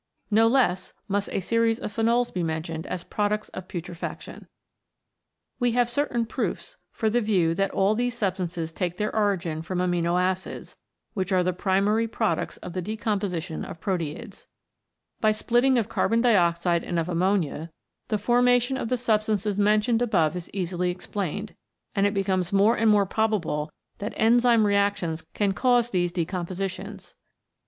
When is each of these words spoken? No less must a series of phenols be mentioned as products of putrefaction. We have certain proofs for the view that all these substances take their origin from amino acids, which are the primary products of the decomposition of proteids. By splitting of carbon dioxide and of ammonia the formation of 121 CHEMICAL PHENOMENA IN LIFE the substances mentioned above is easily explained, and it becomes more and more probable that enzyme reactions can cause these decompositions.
No 0.31 0.47
less 0.47 0.93
must 1.07 1.29
a 1.31 1.39
series 1.39 1.77
of 1.77 1.95
phenols 1.95 2.33
be 2.33 2.41
mentioned 2.41 2.87
as 2.87 3.03
products 3.03 3.49
of 3.49 3.67
putrefaction. 3.67 4.47
We 5.59 5.73
have 5.73 5.91
certain 5.91 6.25
proofs 6.25 6.77
for 6.89 7.07
the 7.07 7.21
view 7.21 7.53
that 7.53 7.69
all 7.69 7.93
these 7.93 8.17
substances 8.17 8.73
take 8.73 8.97
their 8.97 9.15
origin 9.15 9.61
from 9.61 9.77
amino 9.77 10.19
acids, 10.19 10.75
which 11.13 11.31
are 11.31 11.43
the 11.43 11.53
primary 11.53 12.07
products 12.07 12.57
of 12.65 12.73
the 12.73 12.81
decomposition 12.81 13.63
of 13.63 13.79
proteids. 13.79 14.47
By 15.19 15.31
splitting 15.31 15.77
of 15.77 15.87
carbon 15.87 16.21
dioxide 16.21 16.83
and 16.83 16.97
of 16.97 17.07
ammonia 17.07 17.69
the 18.07 18.17
formation 18.17 18.77
of 18.77 18.89
121 18.89 18.89
CHEMICAL 18.89 18.89
PHENOMENA 18.89 18.89
IN 18.89 18.89
LIFE 18.89 18.89
the 18.89 19.05
substances 19.05 19.59
mentioned 19.59 20.01
above 20.01 20.35
is 20.35 20.49
easily 20.51 20.89
explained, 20.89 21.53
and 21.93 22.07
it 22.07 22.15
becomes 22.15 22.51
more 22.51 22.75
and 22.75 22.89
more 22.89 23.05
probable 23.05 23.71
that 23.99 24.15
enzyme 24.17 24.65
reactions 24.65 25.27
can 25.35 25.51
cause 25.51 25.91
these 25.91 26.11
decompositions. 26.11 27.13